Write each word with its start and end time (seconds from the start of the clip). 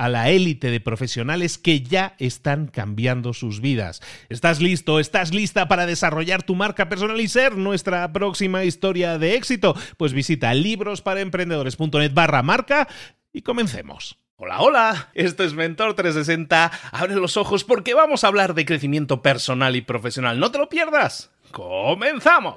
a 0.00 0.08
la 0.08 0.30
élite 0.30 0.70
de 0.70 0.80
profesionales 0.80 1.58
que 1.58 1.82
ya 1.82 2.14
están 2.18 2.68
cambiando 2.68 3.34
sus 3.34 3.60
vidas. 3.60 4.00
¿Estás 4.30 4.58
listo? 4.62 4.98
¿Estás 4.98 5.34
lista 5.34 5.68
para 5.68 5.84
desarrollar 5.84 6.42
tu 6.42 6.54
marca 6.54 6.88
personal 6.88 7.20
y 7.20 7.28
ser 7.28 7.58
nuestra 7.58 8.10
próxima 8.10 8.64
historia 8.64 9.18
de 9.18 9.34
éxito? 9.34 9.76
Pues 9.98 10.14
visita 10.14 10.54
librosparaemprendedores.net 10.54 12.14
barra 12.14 12.42
marca 12.42 12.88
y 13.30 13.42
comencemos. 13.42 14.16
Hola, 14.36 14.62
hola, 14.62 15.10
esto 15.12 15.44
es 15.44 15.52
Mentor 15.52 15.92
360. 15.92 16.70
Abre 16.92 17.16
los 17.16 17.36
ojos 17.36 17.64
porque 17.64 17.92
vamos 17.92 18.24
a 18.24 18.28
hablar 18.28 18.54
de 18.54 18.64
crecimiento 18.64 19.20
personal 19.20 19.76
y 19.76 19.82
profesional. 19.82 20.40
No 20.40 20.50
te 20.50 20.56
lo 20.56 20.70
pierdas. 20.70 21.30
¡Comenzamos! 21.50 22.56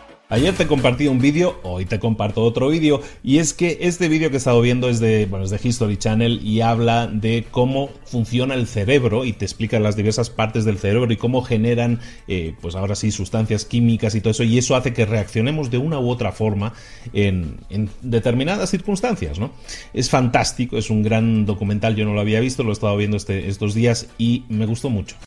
Ayer 0.31 0.55
te 0.55 0.65
compartí 0.65 1.09
un 1.09 1.19
vídeo, 1.19 1.59
hoy 1.63 1.83
te 1.83 1.99
comparto 1.99 2.41
otro 2.45 2.69
vídeo, 2.69 3.01
y 3.21 3.39
es 3.39 3.53
que 3.53 3.79
este 3.81 4.07
vídeo 4.07 4.29
que 4.29 4.35
he 4.35 4.37
estado 4.37 4.61
viendo 4.61 4.87
es 4.87 5.01
de, 5.01 5.25
bueno, 5.25 5.43
es 5.43 5.51
de 5.51 5.59
History 5.61 5.97
Channel 5.97 6.39
y 6.41 6.61
habla 6.61 7.07
de 7.07 7.45
cómo 7.51 7.89
funciona 8.05 8.53
el 8.53 8.65
cerebro 8.65 9.25
y 9.25 9.33
te 9.33 9.43
explica 9.43 9.77
las 9.81 9.97
diversas 9.97 10.29
partes 10.29 10.63
del 10.63 10.77
cerebro 10.77 11.11
y 11.11 11.17
cómo 11.17 11.41
generan, 11.41 11.99
eh, 12.29 12.55
pues 12.61 12.75
ahora 12.75 12.95
sí, 12.95 13.11
sustancias 13.11 13.65
químicas 13.65 14.15
y 14.15 14.21
todo 14.21 14.31
eso, 14.31 14.43
y 14.43 14.57
eso 14.57 14.77
hace 14.77 14.93
que 14.93 15.05
reaccionemos 15.05 15.69
de 15.69 15.79
una 15.79 15.99
u 15.99 16.09
otra 16.09 16.31
forma 16.31 16.71
en, 17.11 17.59
determinadas 18.01 18.69
circunstancias, 18.69 19.37
¿no? 19.37 19.51
Es 19.93 20.09
fantástico, 20.09 20.77
es 20.77 20.89
un 20.89 21.03
gran 21.03 21.45
documental, 21.45 21.97
yo 21.97 22.05
no 22.05 22.13
lo 22.13 22.21
había 22.21 22.39
visto, 22.39 22.63
lo 22.63 22.69
he 22.69 22.73
estado 22.73 22.95
viendo 22.95 23.17
este, 23.17 23.49
estos 23.49 23.73
días 23.73 24.07
y 24.17 24.45
me 24.47 24.65
gustó 24.65 24.89
mucho. 24.89 25.17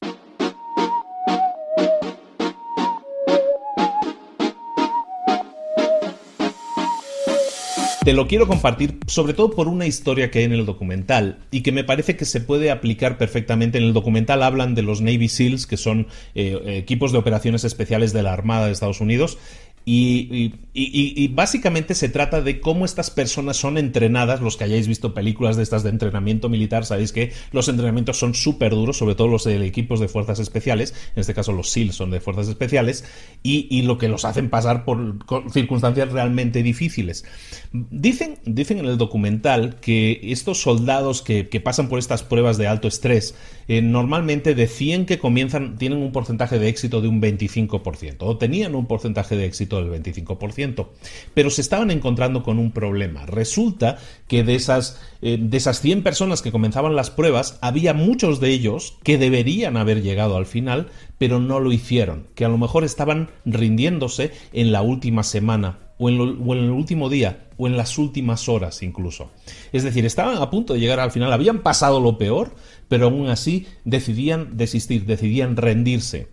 Te 8.04 8.12
lo 8.12 8.28
quiero 8.28 8.46
compartir 8.46 8.98
sobre 9.06 9.32
todo 9.32 9.52
por 9.52 9.66
una 9.66 9.86
historia 9.86 10.30
que 10.30 10.40
hay 10.40 10.44
en 10.44 10.52
el 10.52 10.66
documental 10.66 11.38
y 11.50 11.62
que 11.62 11.72
me 11.72 11.84
parece 11.84 12.16
que 12.16 12.26
se 12.26 12.42
puede 12.42 12.70
aplicar 12.70 13.16
perfectamente. 13.16 13.78
En 13.78 13.84
el 13.84 13.94
documental 13.94 14.42
hablan 14.42 14.74
de 14.74 14.82
los 14.82 15.00
Navy 15.00 15.30
SEALs, 15.30 15.66
que 15.66 15.78
son 15.78 16.08
eh, 16.34 16.60
equipos 16.66 17.12
de 17.12 17.18
operaciones 17.18 17.64
especiales 17.64 18.12
de 18.12 18.22
la 18.22 18.34
Armada 18.34 18.66
de 18.66 18.72
Estados 18.72 19.00
Unidos, 19.00 19.38
Y, 19.86 21.28
básicamente 21.28 21.94
se 21.94 22.08
trata 22.08 22.40
de 22.40 22.60
cómo 22.60 22.84
estas 22.84 23.10
personas 23.10 23.56
son 23.56 23.76
entrenadas. 23.76 24.40
Los 24.40 24.56
que 24.56 24.64
hayáis 24.64 24.88
visto 24.88 25.12
películas 25.14 25.56
de 25.56 25.62
estas 25.62 25.82
de 25.82 25.90
entrenamiento 25.90 26.48
militar, 26.48 26.86
sabéis 26.86 27.12
que 27.12 27.32
los 27.52 27.68
entrenamientos 27.68 28.18
son 28.18 28.34
súper 28.34 28.72
duros, 28.72 28.96
sobre 28.96 29.14
todo 29.14 29.28
los 29.28 29.44
de 29.44 29.64
equipos 29.66 30.00
de 30.00 30.08
fuerzas 30.08 30.38
especiales. 30.38 30.94
En 31.14 31.20
este 31.20 31.34
caso, 31.34 31.52
los 31.52 31.70
SEAL 31.70 31.92
son 31.92 32.10
de 32.10 32.20
fuerzas 32.20 32.48
especiales. 32.48 33.04
Y, 33.42 33.82
lo 33.82 33.98
que 33.98 34.08
los 34.08 34.24
hacen 34.24 34.48
pasar 34.48 34.84
por 34.86 35.18
circunstancias 35.52 36.10
realmente 36.12 36.62
difíciles. 36.62 37.24
Dicen, 37.72 38.38
dicen 38.46 38.78
en 38.78 38.86
el 38.86 38.96
documental 38.96 39.76
que 39.80 40.20
estos 40.22 40.62
soldados 40.62 41.20
que, 41.20 41.44
pasan 41.62 41.88
por 41.88 41.98
estas 41.98 42.22
pruebas 42.22 42.56
de 42.56 42.66
alto 42.66 42.88
estrés, 42.88 43.34
eh, 43.68 43.82
normalmente 43.82 44.54
de 44.54 44.66
100 44.66 45.06
que 45.06 45.18
comienzan, 45.18 45.76
tienen 45.76 45.98
un 45.98 46.12
porcentaje 46.12 46.58
de 46.58 46.68
éxito 46.68 47.00
de 47.00 47.08
un 47.08 47.20
25%, 47.20 48.16
o 48.20 48.36
tenían 48.36 48.74
un 48.74 48.86
porcentaje 48.86 49.36
de 49.36 49.46
éxito 49.46 49.82
del 49.82 50.02
25%. 50.02 50.88
Pero 51.34 51.50
se 51.50 51.60
estaban 51.60 51.90
encontrando 51.90 52.42
con 52.42 52.58
un 52.58 52.72
problema. 52.72 53.26
Resulta 53.26 53.98
que 54.28 54.44
de 54.44 54.54
esas, 54.54 55.00
eh, 55.22 55.38
de 55.40 55.56
esas 55.56 55.80
100 55.80 56.02
personas 56.02 56.42
que 56.42 56.52
comenzaban 56.52 56.96
las 56.96 57.10
pruebas, 57.10 57.58
había 57.60 57.94
muchos 57.94 58.40
de 58.40 58.50
ellos 58.50 58.98
que 59.02 59.18
deberían 59.18 59.76
haber 59.76 60.02
llegado 60.02 60.36
al 60.36 60.46
final, 60.46 60.88
pero 61.18 61.40
no 61.40 61.60
lo 61.60 61.72
hicieron, 61.72 62.26
que 62.34 62.44
a 62.44 62.48
lo 62.48 62.58
mejor 62.58 62.84
estaban 62.84 63.30
rindiéndose 63.44 64.32
en 64.52 64.72
la 64.72 64.82
última 64.82 65.22
semana 65.22 65.83
o 65.98 66.08
en, 66.08 66.14
el 66.14 66.70
último 66.70 67.08
día 67.08 67.46
o 67.56 67.66
en 67.66 67.76
las 67.76 67.98
últimas 67.98 68.48
horas 68.48 68.82
incluso. 68.82 69.30
Es 69.72 69.82
decir, 69.82 70.04
estaban 70.04 70.38
a 70.38 70.50
punto 70.50 70.74
de 70.74 70.80
llegar 70.80 71.00
al 71.00 71.10
final, 71.10 71.32
habían 71.32 71.60
pasado 71.60 72.00
lo 72.00 72.18
peor, 72.18 72.54
pero 72.88 73.06
aún 73.06 73.28
así 73.28 73.66
decidían 73.84 74.56
desistir, 74.56 75.06
decidían 75.06 75.56
rendirse. 75.56 76.28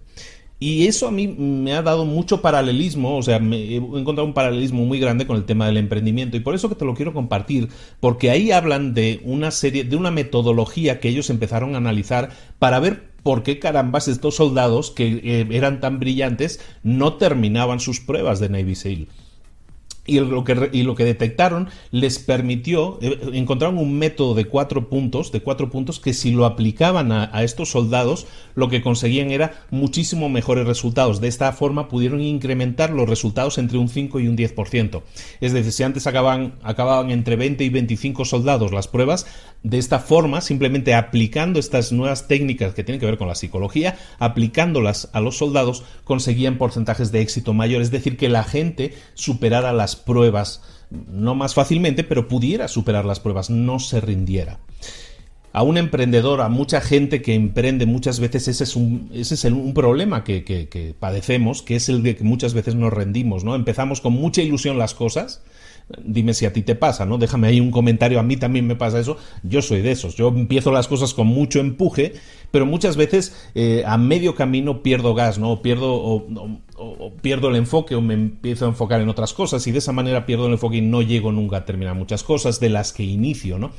Y 0.64 0.86
eso 0.86 1.08
a 1.08 1.12
mí 1.12 1.28
me 1.28 1.74
ha 1.74 1.82
dado 1.82 2.06
mucho 2.06 2.44
paralelismo, 2.44 3.18
o 3.18 3.24
sea, 3.24 3.40
me 3.40 3.58
he 3.58 3.76
encontrado 3.78 4.26
un 4.26 4.36
paralelismo 4.36 4.86
muy 4.86 5.00
grande 5.00 5.26
con 5.26 5.36
el 5.36 5.46
tema 5.46 5.66
del 5.66 5.78
emprendimiento 5.78 6.38
y 6.38 6.42
por 6.42 6.54
eso 6.54 6.70
que 6.70 6.76
te 6.76 6.86
lo 6.86 6.94
quiero 6.94 7.14
compartir, 7.14 7.70
porque 8.00 8.30
ahí 8.30 8.52
hablan 8.52 8.94
de 8.94 9.22
una 9.24 9.50
serie, 9.50 9.86
de 9.86 9.96
una 9.96 10.12
metodología 10.12 11.00
que 11.00 11.10
ellos 11.10 11.32
empezaron 11.32 11.74
a 11.74 11.80
analizar 11.80 12.30
para 12.60 12.80
ver 12.80 13.10
por 13.24 13.42
qué 13.42 13.58
carambas 13.58 14.08
estos 14.08 14.36
soldados 14.36 14.92
que 14.92 15.22
eh, 15.24 15.48
eran 15.50 15.80
tan 15.80 16.00
brillantes 16.00 16.60
no 16.84 17.14
terminaban 17.14 17.80
sus 17.80 18.00
pruebas 18.00 18.40
de 18.40 18.50
Navy 18.50 18.76
SEAL 18.76 19.08
y 20.12 20.20
lo, 20.20 20.44
que, 20.44 20.70
y 20.74 20.84
lo 20.84 20.96
que 20.96 21.06
detectaron 21.06 21.70
les 21.92 22.20
permitió, 22.20 23.00
eh, 23.02 23.18
encontraron 23.34 23.78
un 23.78 23.98
método 23.98 24.36
de 24.36 24.46
cuatro 24.46 24.90
puntos, 24.90 25.32
de 25.32 25.42
cuatro 25.42 25.70
puntos 25.70 26.00
que 26.00 26.14
si 26.14 26.32
lo 26.32 26.46
aplicaban 26.46 27.12
a, 27.12 27.44
estos 27.44 27.70
soldados, 27.70 28.28
lo 28.56 28.68
que 28.68 28.82
conseguían 28.82 29.32
era 29.32 29.66
muchísimo 29.70 30.28
mejores 30.28 30.68
resultados. 30.68 31.22
De 31.22 31.28
esta 31.28 31.52
forma 31.54 31.88
pudieron 31.88 32.22
incrementar 32.22 32.92
los 32.92 33.08
resultados 33.08 33.58
entre 33.58 33.78
un 33.78 33.88
5 33.88 34.20
y 34.20 34.28
un 34.28 34.38
10%. 34.38 35.02
Es 35.40 35.54
decir, 35.54 35.72
si 35.72 35.84
antes 35.84 36.08
acababan, 36.08 36.56
acababan 36.62 37.12
entre 37.12 37.38
20 37.38 37.64
y 37.64 37.70
25 37.70 38.26
soldados 38.26 38.72
las 38.72 38.88
pruebas, 38.88 39.26
de 39.64 39.78
esta 39.78 40.00
forma, 40.00 40.42
simplemente 40.42 40.96
aplicando 40.96 41.60
estas 41.60 41.92
nuevas 41.92 42.28
técnicas 42.28 42.74
que 42.74 42.84
tienen 42.84 43.00
que 43.00 43.06
ver 43.06 43.18
con 43.18 43.28
la 43.28 43.36
psicología, 43.36 43.98
aplicándolas 44.18 45.10
a 45.14 45.22
los 45.22 45.38
soldados, 45.38 45.84
conseguían 46.04 46.58
porcentajes 46.58 47.12
de 47.12 47.22
éxito 47.22 47.54
mayores, 47.54 47.88
es 47.88 47.92
decir, 47.92 48.18
que 48.18 48.30
la 48.30 48.44
gente 48.44 48.94
superara 49.14 49.72
las 49.72 49.96
pruebas, 49.96 50.64
no 50.90 51.36
más 51.36 51.54
fácilmente, 51.54 52.04
pero 52.04 52.28
pudiera 52.28 52.68
superar 52.68 53.06
las 53.06 53.20
pruebas, 53.20 53.50
no 53.52 53.80
se 53.80 54.02
rindiera. 54.02 54.60
A 55.54 55.64
un 55.64 55.78
emprendedor, 55.78 56.42
a 56.42 56.50
mucha 56.50 56.82
gente 56.82 57.22
que 57.22 57.36
emprende, 57.36 57.86
muchas 57.86 58.20
veces 58.20 58.48
ese 58.48 58.64
es 58.64 58.76
un, 58.76 59.12
ese 59.14 59.36
es 59.36 59.44
un 59.44 59.74
problema 59.74 60.24
que, 60.24 60.44
que 60.44 60.96
padecemos, 60.98 61.62
que 61.62 61.76
es 61.76 61.90
el 61.90 62.02
de 62.04 62.16
que 62.16 62.24
muchas 62.24 62.54
veces 62.54 62.74
nos 62.74 62.92
rendimos, 62.92 63.44
¿no? 63.44 63.54
Empezamos 63.54 64.02
con 64.02 64.14
mucha 64.14 64.42
ilusión 64.42 64.78
las 64.78 64.94
cosas, 64.96 65.44
Dime 66.04 66.34
si 66.34 66.46
a 66.46 66.54
ti 66.54 66.62
te 66.62 66.76
pasa, 66.76 67.06
¿no? 67.06 67.18
Déjame 67.18 67.48
ahí 67.48 67.60
un 67.60 67.72
comentario, 67.72 68.20
a 68.20 68.24
mí 68.24 68.38
también 68.38 68.68
me 68.68 68.76
pasa 68.76 69.00
eso. 69.00 69.18
Yo 69.44 69.62
soy 69.62 69.82
de 69.82 69.92
esos. 69.92 70.16
Yo 70.16 70.30
empiezo 70.30 70.72
las 70.72 70.88
cosas 70.88 71.14
con 71.14 71.28
mucho 71.28 71.60
empuje, 71.60 72.14
pero 72.52 72.66
muchas 72.66 72.98
veces 72.98 73.50
eh, 73.56 73.84
a 73.86 73.98
medio 73.98 74.36
camino 74.36 74.84
pierdo 74.84 75.14
gas, 75.14 75.40
¿no? 75.40 75.62
pierdo, 75.62 75.94
o, 75.94 77.14
pierdo 77.22 77.50
el 77.50 77.56
enfoque 77.56 77.96
o 77.96 78.02
me 78.02 78.14
empiezo 78.14 78.66
a 78.66 78.70
enfocar 78.70 79.02
en 79.02 79.10
otras 79.10 79.34
cosas 79.34 79.66
y 79.68 79.72
de 79.72 79.78
esa 79.78 79.92
manera 79.92 80.26
pierdo 80.26 80.48
el 80.48 80.54
enfoque 80.54 80.78
y 80.78 80.82
no 80.82 81.02
llego 81.02 81.32
nunca 81.32 81.58
a 81.58 81.66
terminar 81.66 81.96
muchas 81.96 82.24
cosas 82.24 82.60
de 82.60 82.70
las 82.70 82.92
que 82.92 83.04
inicio, 83.04 83.60
¿no? 83.60 83.72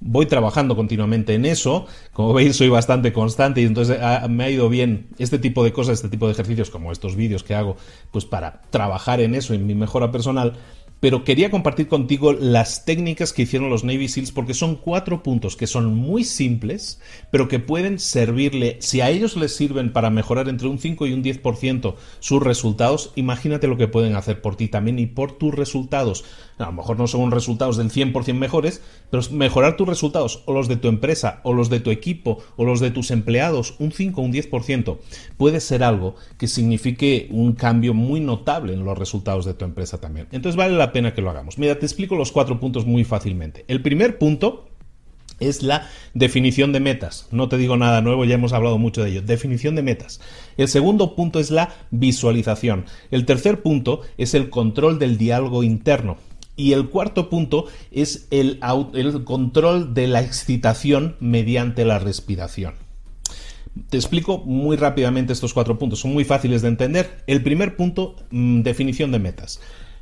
voy 0.00 0.26
trabajando 0.26 0.76
continuamente 0.76 1.34
en 1.34 1.44
eso. 1.44 1.86
Como 2.12 2.32
veis, 2.32 2.56
soy 2.56 2.68
bastante 2.68 3.12
constante 3.12 3.60
y 3.60 3.64
entonces 3.64 3.98
ah, 4.00 4.26
me 4.28 4.44
ha 4.44 4.50
ido 4.50 4.68
bien 4.68 5.08
este 5.18 5.38
tipo 5.38 5.62
de 5.62 5.72
cosas, 5.72 5.94
este 5.94 6.08
tipo 6.08 6.26
de 6.26 6.32
ejercicios, 6.32 6.70
como 6.70 6.90
estos 6.90 7.16
vídeos 7.16 7.44
que 7.44 7.54
hago, 7.54 7.76
pues 8.10 8.24
para 8.24 8.62
trabajar 8.70 9.20
en 9.20 9.34
eso, 9.34 9.54
en 9.54 9.66
mi 9.66 9.74
mejora 9.74 10.10
personal 10.10 10.54
pero 11.00 11.24
quería 11.24 11.50
compartir 11.50 11.88
contigo 11.88 12.32
las 12.32 12.84
técnicas 12.84 13.32
que 13.32 13.42
hicieron 13.42 13.70
los 13.70 13.84
Navy 13.84 14.08
SEALs 14.08 14.32
porque 14.32 14.54
son 14.54 14.76
cuatro 14.76 15.22
puntos 15.22 15.56
que 15.56 15.66
son 15.66 15.94
muy 15.94 16.24
simples, 16.24 17.00
pero 17.30 17.48
que 17.48 17.58
pueden 17.58 17.98
servirle, 17.98 18.76
si 18.80 19.00
a 19.00 19.10
ellos 19.10 19.36
les 19.36 19.56
sirven 19.56 19.92
para 19.92 20.10
mejorar 20.10 20.48
entre 20.48 20.68
un 20.68 20.78
5 20.78 21.06
y 21.06 21.12
un 21.12 21.24
10% 21.24 21.94
sus 22.20 22.42
resultados, 22.42 23.12
imagínate 23.16 23.66
lo 23.66 23.76
que 23.76 23.88
pueden 23.88 24.14
hacer 24.14 24.42
por 24.42 24.56
ti 24.56 24.68
también 24.68 24.98
y 24.98 25.06
por 25.06 25.32
tus 25.32 25.54
resultados. 25.54 26.24
A 26.58 26.66
lo 26.66 26.72
mejor 26.72 26.98
no 26.98 27.06
son 27.06 27.30
resultados 27.30 27.78
del 27.78 27.90
100% 27.90 28.34
mejores, 28.34 28.82
pero 29.10 29.22
mejorar 29.30 29.76
tus 29.76 29.88
resultados 29.88 30.42
o 30.44 30.52
los 30.52 30.68
de 30.68 30.76
tu 30.76 30.88
empresa 30.88 31.40
o 31.42 31.54
los 31.54 31.70
de 31.70 31.80
tu 31.80 31.90
equipo 31.90 32.38
o 32.56 32.64
los 32.64 32.80
de 32.80 32.90
tus 32.90 33.10
empleados 33.10 33.74
un 33.78 33.92
5 33.92 34.20
o 34.20 34.24
un 34.24 34.32
10% 34.32 34.98
puede 35.38 35.60
ser 35.60 35.82
algo 35.82 36.16
que 36.38 36.48
signifique 36.48 37.28
un 37.30 37.54
cambio 37.54 37.94
muy 37.94 38.20
notable 38.20 38.74
en 38.74 38.84
los 38.84 38.98
resultados 38.98 39.46
de 39.46 39.54
tu 39.54 39.64
empresa 39.64 39.98
también. 39.98 40.28
Entonces 40.32 40.56
vale 40.56 40.76
la 40.76 40.89
pena 40.92 41.14
que 41.14 41.22
lo 41.22 41.30
hagamos. 41.30 41.58
Mira, 41.58 41.78
te 41.78 41.86
explico 41.86 42.16
los 42.16 42.32
cuatro 42.32 42.60
puntos 42.60 42.86
muy 42.86 43.04
fácilmente. 43.04 43.64
El 43.68 43.82
primer 43.82 44.18
punto 44.18 44.70
es 45.40 45.62
la 45.62 45.88
definición 46.14 46.72
de 46.72 46.80
metas. 46.80 47.26
No 47.32 47.48
te 47.48 47.56
digo 47.56 47.76
nada 47.76 48.00
nuevo, 48.02 48.24
ya 48.24 48.34
hemos 48.34 48.52
hablado 48.52 48.78
mucho 48.78 49.02
de 49.02 49.10
ello. 49.10 49.22
Definición 49.22 49.74
de 49.74 49.82
metas. 49.82 50.20
El 50.56 50.68
segundo 50.68 51.16
punto 51.16 51.40
es 51.40 51.50
la 51.50 51.74
visualización. 51.90 52.84
El 53.10 53.24
tercer 53.24 53.62
punto 53.62 54.02
es 54.18 54.34
el 54.34 54.50
control 54.50 54.98
del 54.98 55.18
diálogo 55.18 55.62
interno. 55.62 56.18
Y 56.56 56.74
el 56.74 56.90
cuarto 56.90 57.30
punto 57.30 57.66
es 57.90 58.28
el, 58.30 58.60
control 59.24 59.94
de 59.94 60.06
la 60.06 60.20
excitación 60.20 61.16
mediante 61.18 61.86
la 61.86 61.98
respiración. 61.98 62.74
Te 63.88 63.96
explico 63.96 64.38
muy 64.38 64.76
rápidamente 64.76 65.32
estos 65.32 65.54
cuatro 65.54 65.78
puntos, 65.78 66.00
son 66.00 66.12
muy 66.12 66.24
fáciles 66.24 66.60
de 66.60 66.68
entender. 66.68 67.22
El 67.26 67.42
primer 67.42 67.76
punto, 67.76 68.16
mm, 68.30 68.60
definición 68.60 69.10
de 69.10 69.20
metas. 69.20 69.60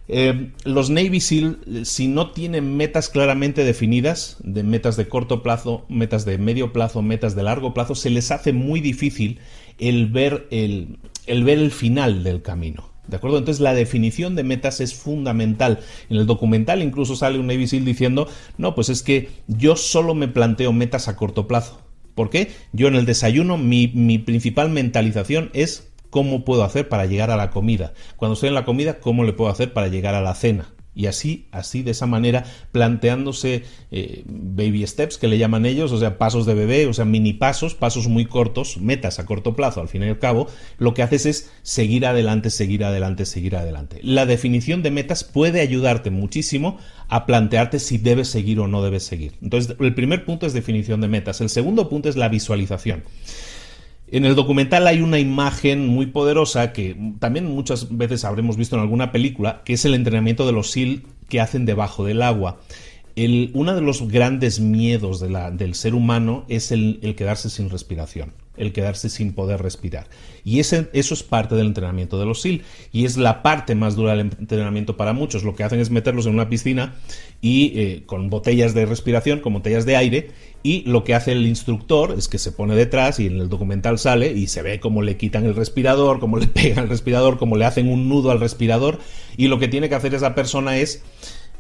Eh, 0.08 0.52
los 0.64 0.88
Navy 0.88 1.20
SEAL, 1.20 1.58
si 1.84 2.08
no 2.08 2.30
tienen 2.30 2.76
metas 2.76 3.10
claramente 3.10 3.62
definidas, 3.62 4.38
de 4.42 4.62
metas 4.62 4.96
de 4.96 5.06
corto 5.06 5.42
plazo, 5.42 5.84
metas 5.88 6.24
de 6.24 6.38
medio 6.38 6.72
plazo, 6.72 7.02
metas 7.02 7.36
de 7.36 7.42
largo 7.42 7.74
plazo, 7.74 7.94
se 7.94 8.08
les 8.08 8.30
hace 8.30 8.54
muy 8.54 8.80
difícil 8.80 9.38
el 9.78 10.06
ver 10.06 10.48
el, 10.50 10.98
el 11.26 11.44
ver 11.44 11.58
el 11.58 11.70
final 11.70 12.24
del 12.24 12.40
camino. 12.40 12.88
¿De 13.06 13.16
acuerdo? 13.16 13.38
Entonces 13.38 13.60
la 13.60 13.74
definición 13.74 14.34
de 14.34 14.44
metas 14.44 14.80
es 14.80 14.94
fundamental. 14.94 15.80
En 16.10 16.16
el 16.16 16.26
documental 16.26 16.82
incluso 16.82 17.16
sale 17.16 17.38
un 17.38 17.46
Navy 17.46 17.66
SEAL 17.66 17.84
diciendo, 17.84 18.28
no, 18.56 18.74
pues 18.74 18.88
es 18.90 19.02
que 19.02 19.28
yo 19.46 19.76
solo 19.76 20.14
me 20.14 20.28
planteo 20.28 20.72
metas 20.72 21.08
a 21.08 21.16
corto 21.16 21.46
plazo. 21.46 21.80
¿Por 22.14 22.30
qué? 22.30 22.50
Yo 22.72 22.88
en 22.88 22.96
el 22.96 23.06
desayuno 23.06 23.56
mi, 23.56 23.88
mi 23.88 24.18
principal 24.18 24.70
mentalización 24.70 25.50
es 25.54 25.87
cómo 26.10 26.44
puedo 26.44 26.64
hacer 26.64 26.88
para 26.88 27.06
llegar 27.06 27.30
a 27.30 27.36
la 27.36 27.50
comida. 27.50 27.92
Cuando 28.16 28.34
estoy 28.34 28.48
en 28.48 28.54
la 28.54 28.64
comida, 28.64 29.00
cómo 29.00 29.24
le 29.24 29.32
puedo 29.32 29.50
hacer 29.50 29.72
para 29.72 29.88
llegar 29.88 30.14
a 30.14 30.22
la 30.22 30.34
cena. 30.34 30.68
Y 30.98 31.06
así, 31.06 31.46
así 31.52 31.84
de 31.84 31.92
esa 31.92 32.06
manera, 32.06 32.44
planteándose 32.72 33.62
eh, 33.92 34.24
baby 34.26 34.84
steps, 34.84 35.16
que 35.16 35.28
le 35.28 35.38
llaman 35.38 35.64
ellos, 35.64 35.92
o 35.92 35.98
sea, 36.00 36.18
pasos 36.18 36.44
de 36.44 36.54
bebé, 36.54 36.86
o 36.88 36.92
sea, 36.92 37.04
mini 37.04 37.34
pasos, 37.34 37.76
pasos 37.76 38.08
muy 38.08 38.24
cortos, 38.24 38.78
metas 38.78 39.20
a 39.20 39.24
corto 39.24 39.54
plazo, 39.54 39.80
al 39.80 39.86
fin 39.86 40.02
y 40.02 40.08
al 40.08 40.18
cabo, 40.18 40.48
lo 40.76 40.94
que 40.94 41.04
haces 41.04 41.26
es 41.26 41.52
seguir 41.62 42.04
adelante, 42.04 42.50
seguir 42.50 42.84
adelante, 42.84 43.26
seguir 43.26 43.54
adelante. 43.54 44.00
La 44.02 44.26
definición 44.26 44.82
de 44.82 44.90
metas 44.90 45.22
puede 45.22 45.60
ayudarte 45.60 46.10
muchísimo 46.10 46.78
a 47.06 47.26
plantearte 47.26 47.78
si 47.78 47.98
debes 47.98 48.26
seguir 48.26 48.58
o 48.58 48.66
no 48.66 48.82
debes 48.82 49.04
seguir. 49.04 49.34
Entonces, 49.40 49.76
el 49.78 49.94
primer 49.94 50.24
punto 50.24 50.46
es 50.46 50.52
definición 50.52 51.00
de 51.00 51.06
metas. 51.06 51.40
El 51.40 51.48
segundo 51.48 51.88
punto 51.88 52.08
es 52.08 52.16
la 52.16 52.28
visualización. 52.28 53.04
En 54.10 54.24
el 54.24 54.34
documental 54.34 54.86
hay 54.86 55.02
una 55.02 55.18
imagen 55.18 55.86
muy 55.86 56.06
poderosa 56.06 56.72
que 56.72 56.96
también 57.18 57.44
muchas 57.44 57.94
veces 57.96 58.24
habremos 58.24 58.56
visto 58.56 58.74
en 58.76 58.82
alguna 58.82 59.12
película, 59.12 59.62
que 59.64 59.74
es 59.74 59.84
el 59.84 59.94
entrenamiento 59.94 60.46
de 60.46 60.52
los 60.52 60.70
SEAL 60.70 61.02
que 61.28 61.40
hacen 61.40 61.66
debajo 61.66 62.06
del 62.06 62.22
agua. 62.22 62.58
uno 63.16 63.74
de 63.74 63.82
los 63.82 64.08
grandes 64.08 64.60
miedos 64.60 65.20
del 65.20 65.74
ser 65.74 65.94
humano 65.94 66.46
es 66.48 66.72
el, 66.72 67.00
quedarse 67.16 67.50
sin 67.50 67.68
respiración. 67.68 68.32
el 68.56 68.72
quedarse 68.72 69.10
sin 69.10 69.34
poder 69.34 69.62
respirar. 69.62 70.08
Y 70.42 70.58
ese, 70.58 70.88
eso 70.92 71.14
es 71.14 71.22
parte 71.22 71.54
del 71.54 71.66
entrenamiento 71.66 72.18
de 72.18 72.24
los 72.24 72.40
SEAL 72.40 72.62
y 72.92 73.04
es 73.04 73.18
la 73.18 73.42
parte 73.42 73.74
más 73.74 73.94
dura 73.94 74.12
del 74.12 74.20
entrenamiento 74.20 74.96
para 74.96 75.12
muchos. 75.12 75.44
Lo 75.44 75.54
que 75.54 75.64
hacen 75.64 75.80
es 75.80 75.90
meterlos 75.90 76.26
en 76.26 76.34
una 76.34 76.48
piscina 76.48 76.96
y 77.42 77.78
eh, 77.78 78.02
con 78.06 78.30
botellas 78.30 78.72
de 78.72 78.86
respiración, 78.86 79.40
con 79.40 79.52
botellas 79.52 79.84
de 79.84 79.96
aire 79.96 80.30
y 80.62 80.82
lo 80.82 81.04
que 81.04 81.14
hace 81.14 81.32
el 81.32 81.46
instructor 81.46 82.14
es 82.16 82.28
que 82.28 82.38
se 82.38 82.52
pone 82.52 82.74
detrás 82.74 83.20
y 83.20 83.26
en 83.26 83.40
el 83.40 83.48
documental 83.48 83.98
sale 83.98 84.32
y 84.32 84.48
se 84.48 84.62
ve 84.62 84.80
cómo 84.80 85.02
le 85.02 85.16
quitan 85.16 85.44
el 85.44 85.54
respirador, 85.54 86.20
cómo 86.20 86.36
le 86.36 86.46
pegan 86.48 86.84
el 86.84 86.90
respirador, 86.90 87.38
cómo 87.38 87.56
le 87.56 87.64
hacen 87.64 87.88
un 87.88 88.08
nudo 88.08 88.30
al 88.30 88.40
respirador 88.40 88.98
y 89.36 89.48
lo 89.48 89.58
que 89.58 89.68
tiene 89.68 89.88
que 89.88 89.94
hacer 89.94 90.14
esa 90.14 90.34
persona 90.34 90.78
es 90.78 91.02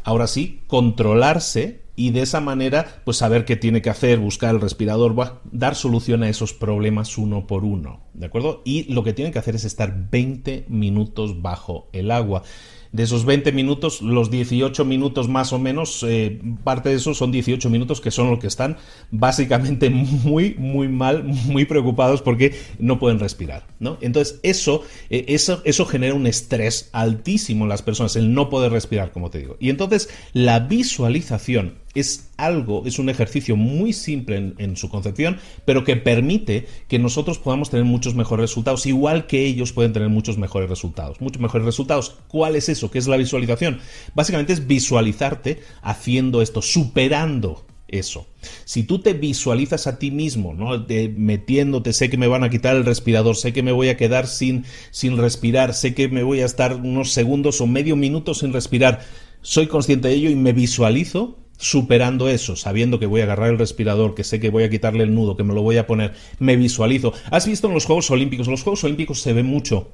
ahora 0.04 0.26
sí, 0.26 0.62
controlarse 0.66 1.82
y 1.94 2.10
de 2.10 2.22
esa 2.22 2.40
manera, 2.40 3.02
pues 3.04 3.16
saber 3.16 3.44
qué 3.44 3.56
tiene 3.56 3.82
que 3.82 3.90
hacer, 3.90 4.20
buscar 4.20 4.54
el 4.54 4.60
respirador, 4.60 5.14
dar 5.50 5.74
solución 5.74 6.22
a 6.22 6.28
esos 6.28 6.54
problemas 6.54 7.18
uno 7.18 7.46
por 7.46 7.64
uno, 7.64 8.02
¿de 8.14 8.26
acuerdo? 8.26 8.62
Y 8.64 8.84
lo 8.92 9.02
que 9.02 9.12
tiene 9.12 9.32
que 9.32 9.40
hacer 9.40 9.56
es 9.56 9.64
estar 9.64 10.08
20 10.08 10.66
minutos 10.68 11.42
bajo 11.42 11.88
el 11.92 12.12
agua 12.12 12.44
de 12.92 13.02
esos 13.02 13.24
20 13.24 13.52
minutos, 13.52 14.02
los 14.02 14.30
18 14.30 14.84
minutos 14.84 15.28
más 15.28 15.52
o 15.52 15.58
menos, 15.58 16.04
eh, 16.06 16.40
parte 16.64 16.88
de 16.88 16.96
esos 16.96 17.18
son 17.18 17.30
18 17.30 17.68
minutos 17.70 18.00
que 18.00 18.10
son 18.10 18.30
los 18.30 18.38
que 18.38 18.46
están 18.46 18.76
básicamente 19.10 19.90
muy, 19.90 20.54
muy 20.58 20.88
mal, 20.88 21.24
muy 21.24 21.64
preocupados 21.64 22.22
porque 22.22 22.54
no 22.78 22.98
pueden 22.98 23.18
respirar, 23.18 23.66
¿no? 23.78 23.98
Entonces, 24.00 24.40
eso, 24.42 24.82
eh, 25.10 25.26
eso, 25.28 25.62
eso 25.64 25.86
genera 25.86 26.14
un 26.14 26.26
estrés 26.26 26.90
altísimo 26.92 27.64
en 27.64 27.68
las 27.68 27.82
personas, 27.82 28.16
el 28.16 28.32
no 28.32 28.50
poder 28.50 28.72
respirar, 28.72 29.12
como 29.12 29.30
te 29.30 29.38
digo. 29.38 29.56
Y 29.60 29.70
entonces, 29.70 30.08
la 30.32 30.60
visualización 30.60 31.74
es 31.94 32.30
algo, 32.36 32.84
es 32.86 32.98
un 32.98 33.08
ejercicio 33.08 33.56
muy 33.56 33.92
simple 33.92 34.54
en, 34.56 34.76
su 34.76 34.88
concepción, 34.88 35.38
pero 35.64 35.84
que 35.84 35.96
permite 35.96 36.66
que 36.86 36.98
nosotros 36.98 37.38
podamos 37.38 37.70
tener 37.70 37.84
muchos 37.84 38.14
mejores 38.14 38.50
resultados, 38.50 38.86
igual 38.86 39.26
que 39.26 39.44
ellos 39.44 39.72
pueden 39.72 39.92
tener 39.92 40.08
muchos 40.08 40.38
mejores 40.38 40.68
resultados. 40.68 41.20
Muchos 41.20 41.40
mejores 41.40 41.64
resultados. 41.64 42.16
¿Cuál 42.28 42.56
es 42.56 42.68
eso? 42.68 42.90
¿Qué 42.90 42.98
es 42.98 43.08
la 43.08 43.16
visualización? 43.16 43.80
Básicamente 44.14 44.52
es 44.52 44.66
visualizarte 44.66 45.60
haciendo 45.82 46.42
esto, 46.42 46.62
superando 46.62 47.64
eso. 47.88 48.26
Si 48.64 48.82
tú 48.82 49.00
te 49.00 49.14
visualizas 49.14 49.86
a 49.86 49.98
ti 49.98 50.10
mismo, 50.10 50.54
¿no? 50.54 50.86
Metiéndote, 51.16 51.92
sé 51.92 52.10
que 52.10 52.18
me 52.18 52.28
van 52.28 52.44
a 52.44 52.50
quitar 52.50 52.76
el 52.76 52.84
respirador, 52.84 53.36
sé 53.36 53.52
que 53.52 53.62
me 53.62 53.72
voy 53.72 53.88
a 53.88 53.96
quedar 53.96 54.26
sin, 54.26 54.64
sin 54.90 55.16
respirar, 55.16 55.74
sé 55.74 55.94
que 55.94 56.08
me 56.08 56.22
voy 56.22 56.40
a 56.40 56.46
estar 56.46 56.76
unos 56.76 57.12
segundos 57.12 57.60
o 57.60 57.66
medio 57.66 57.96
minuto 57.96 58.34
sin 58.34 58.52
respirar, 58.52 59.00
soy 59.40 59.66
consciente 59.66 60.08
de 60.08 60.14
ello 60.14 60.30
y 60.30 60.36
me 60.36 60.52
visualizo 60.52 61.38
superando 61.58 62.28
eso, 62.28 62.56
sabiendo 62.56 62.98
que 62.98 63.06
voy 63.06 63.20
a 63.20 63.24
agarrar 63.24 63.50
el 63.50 63.58
respirador, 63.58 64.14
que 64.14 64.24
sé 64.24 64.40
que 64.40 64.48
voy 64.48 64.62
a 64.62 64.70
quitarle 64.70 65.04
el 65.04 65.14
nudo, 65.14 65.36
que 65.36 65.44
me 65.44 65.52
lo 65.52 65.62
voy 65.62 65.76
a 65.76 65.86
poner, 65.86 66.14
me 66.38 66.56
visualizo. 66.56 67.12
¿Has 67.30 67.46
visto 67.46 67.66
en 67.66 67.74
los 67.74 67.84
Juegos 67.84 68.10
Olímpicos? 68.10 68.46
En 68.46 68.52
los 68.52 68.62
Juegos 68.62 68.84
Olímpicos 68.84 69.20
se 69.20 69.32
ve 69.32 69.42
mucho 69.42 69.90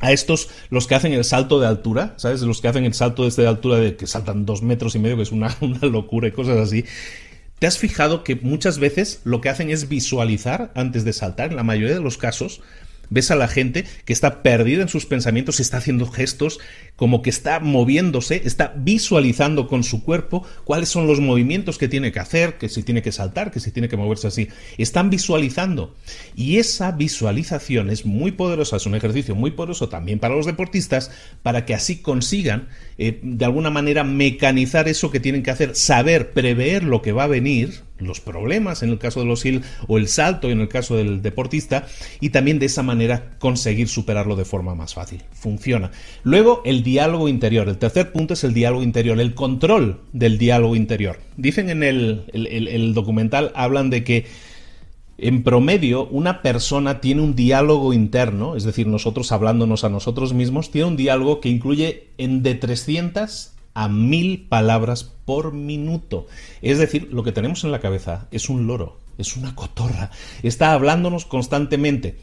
a 0.00 0.12
estos, 0.12 0.48
los 0.70 0.86
que 0.86 0.94
hacen 0.94 1.12
el 1.12 1.24
salto 1.24 1.58
de 1.58 1.66
altura, 1.66 2.14
¿sabes? 2.16 2.40
Los 2.42 2.60
que 2.60 2.68
hacen 2.68 2.84
el 2.84 2.94
salto 2.94 3.24
desde 3.24 3.42
de 3.42 3.48
altura 3.48 3.78
de 3.78 3.96
que 3.96 4.06
saltan 4.06 4.46
dos 4.46 4.62
metros 4.62 4.94
y 4.94 5.00
medio, 5.00 5.16
que 5.16 5.22
es 5.22 5.32
una, 5.32 5.54
una 5.60 5.80
locura 5.80 6.28
y 6.28 6.32
cosas 6.32 6.56
así. 6.56 6.84
¿Te 7.58 7.66
has 7.66 7.78
fijado 7.78 8.22
que 8.22 8.36
muchas 8.36 8.78
veces 8.78 9.20
lo 9.24 9.40
que 9.40 9.48
hacen 9.48 9.70
es 9.70 9.88
visualizar 9.88 10.70
antes 10.76 11.04
de 11.04 11.12
saltar? 11.12 11.50
En 11.50 11.56
la 11.56 11.64
mayoría 11.64 11.96
de 11.96 12.00
los 12.00 12.16
casos, 12.16 12.60
ves 13.10 13.30
a 13.30 13.36
la 13.36 13.48
gente 13.48 13.84
que 14.04 14.12
está 14.12 14.42
perdida 14.42 14.82
en 14.82 14.88
sus 14.88 15.06
pensamientos, 15.06 15.60
está 15.60 15.78
haciendo 15.78 16.06
gestos, 16.06 16.58
como 16.96 17.22
que 17.22 17.30
está 17.30 17.60
moviéndose, 17.60 18.42
está 18.44 18.74
visualizando 18.76 19.68
con 19.68 19.84
su 19.84 20.02
cuerpo 20.02 20.46
cuáles 20.64 20.88
son 20.88 21.06
los 21.06 21.20
movimientos 21.20 21.78
que 21.78 21.88
tiene 21.88 22.12
que 22.12 22.20
hacer, 22.20 22.58
que 22.58 22.68
si 22.68 22.82
tiene 22.82 23.02
que 23.02 23.12
saltar, 23.12 23.50
que 23.50 23.60
si 23.60 23.70
tiene 23.70 23.88
que 23.88 23.96
moverse 23.96 24.26
así. 24.26 24.48
Están 24.78 25.10
visualizando. 25.10 25.94
Y 26.34 26.58
esa 26.58 26.92
visualización 26.92 27.90
es 27.90 28.04
muy 28.04 28.32
poderosa, 28.32 28.76
es 28.76 28.86
un 28.86 28.94
ejercicio 28.94 29.34
muy 29.34 29.52
poderoso 29.52 29.88
también 29.88 30.18
para 30.18 30.34
los 30.34 30.46
deportistas, 30.46 31.10
para 31.42 31.64
que 31.64 31.74
así 31.74 31.98
consigan 31.98 32.68
eh, 32.98 33.20
de 33.22 33.44
alguna 33.44 33.70
manera 33.70 34.04
mecanizar 34.04 34.88
eso 34.88 35.10
que 35.10 35.20
tienen 35.20 35.42
que 35.42 35.50
hacer, 35.50 35.74
saber, 35.76 36.32
prever 36.32 36.84
lo 36.84 37.02
que 37.02 37.12
va 37.12 37.24
a 37.24 37.28
venir, 37.28 37.87
los 37.98 38.20
problemas 38.20 38.82
en 38.82 38.90
el 38.90 38.98
caso 38.98 39.20
de 39.20 39.26
los 39.26 39.40
SIL 39.40 39.62
o 39.86 39.98
el 39.98 40.08
salto 40.08 40.50
en 40.50 40.60
el 40.60 40.68
caso 40.68 40.96
del 40.96 41.22
deportista 41.22 41.86
y 42.20 42.30
también 42.30 42.58
de 42.58 42.66
esa 42.66 42.82
manera 42.82 43.36
conseguir 43.38 43.88
superarlo 43.88 44.36
de 44.36 44.44
forma 44.44 44.74
más 44.74 44.94
fácil. 44.94 45.22
Funciona. 45.32 45.90
Luego 46.22 46.62
el 46.64 46.82
diálogo 46.82 47.28
interior. 47.28 47.68
El 47.68 47.78
tercer 47.78 48.12
punto 48.12 48.34
es 48.34 48.44
el 48.44 48.54
diálogo 48.54 48.82
interior, 48.82 49.20
el 49.20 49.34
control 49.34 50.00
del 50.12 50.38
diálogo 50.38 50.76
interior. 50.76 51.18
Dicen 51.36 51.70
en 51.70 51.82
el, 51.82 52.24
el 52.32 52.94
documental, 52.94 53.52
hablan 53.54 53.90
de 53.90 54.04
que 54.04 54.26
en 55.18 55.42
promedio 55.42 56.06
una 56.06 56.42
persona 56.42 57.00
tiene 57.00 57.22
un 57.22 57.34
diálogo 57.34 57.92
interno, 57.92 58.54
es 58.54 58.62
decir, 58.62 58.86
nosotros 58.86 59.32
hablándonos 59.32 59.82
a 59.82 59.88
nosotros 59.88 60.32
mismos, 60.32 60.70
tiene 60.70 60.86
un 60.86 60.96
diálogo 60.96 61.40
que 61.40 61.48
incluye 61.48 62.08
en 62.18 62.44
de 62.44 62.54
300 62.54 63.52
a 63.78 63.86
mil 63.86 64.48
palabras 64.48 65.04
por 65.04 65.52
minuto. 65.52 66.26
Es 66.62 66.78
decir, 66.78 67.10
lo 67.12 67.22
que 67.22 67.30
tenemos 67.30 67.62
en 67.62 67.70
la 67.70 67.78
cabeza 67.78 68.26
es 68.32 68.48
un 68.48 68.66
loro, 68.66 68.98
es 69.18 69.36
una 69.36 69.54
cotorra, 69.54 70.10
está 70.42 70.72
hablándonos 70.72 71.26
constantemente. 71.26 72.18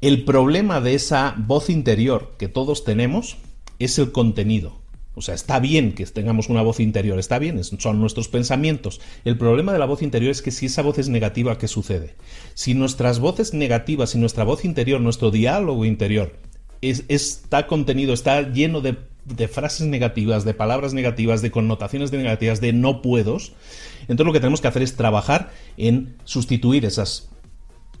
El 0.00 0.24
problema 0.24 0.80
de 0.80 0.94
esa 0.94 1.36
voz 1.38 1.70
interior 1.70 2.32
que 2.38 2.48
todos 2.48 2.82
tenemos 2.82 3.36
es 3.78 4.00
el 4.00 4.10
contenido. 4.10 4.80
O 5.14 5.22
sea, 5.22 5.36
está 5.36 5.60
bien 5.60 5.92
que 5.92 6.04
tengamos 6.06 6.48
una 6.48 6.62
voz 6.62 6.80
interior, 6.80 7.20
está 7.20 7.38
bien, 7.38 7.62
son 7.62 8.00
nuestros 8.00 8.26
pensamientos. 8.26 9.00
El 9.24 9.38
problema 9.38 9.72
de 9.72 9.78
la 9.78 9.86
voz 9.86 10.02
interior 10.02 10.32
es 10.32 10.42
que 10.42 10.50
si 10.50 10.66
esa 10.66 10.82
voz 10.82 10.98
es 10.98 11.08
negativa, 11.08 11.56
¿qué 11.56 11.68
sucede? 11.68 12.16
Si 12.54 12.74
nuestras 12.74 13.20
voces 13.20 13.54
negativas, 13.54 14.10
si 14.10 14.18
nuestra 14.18 14.42
voz 14.42 14.64
interior, 14.64 15.00
nuestro 15.00 15.30
diálogo 15.30 15.84
interior 15.84 16.32
está 16.80 17.66
contenido, 17.66 18.12
está 18.12 18.42
lleno 18.42 18.80
de 18.80 18.96
de 19.24 19.48
frases 19.48 19.86
negativas, 19.86 20.44
de 20.44 20.54
palabras 20.54 20.94
negativas, 20.94 21.42
de 21.42 21.50
connotaciones 21.50 22.12
negativas, 22.12 22.60
de 22.60 22.72
no 22.72 23.02
puedos, 23.02 23.52
entonces 24.02 24.26
lo 24.26 24.32
que 24.32 24.40
tenemos 24.40 24.60
que 24.60 24.68
hacer 24.68 24.82
es 24.82 24.96
trabajar 24.96 25.50
en 25.76 26.16
sustituir 26.24 26.84
esas 26.84 27.28